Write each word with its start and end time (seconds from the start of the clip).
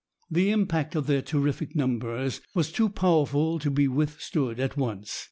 The 0.31 0.49
impact 0.49 0.95
of 0.95 1.05
their 1.05 1.21
terrific 1.21 1.75
numbers 1.75 2.41
was 2.55 2.71
too 2.71 2.89
powerful 2.89 3.59
to 3.59 3.69
be 3.69 3.87
withstood 3.87 4.59
at 4.59 4.75
once. 4.75 5.19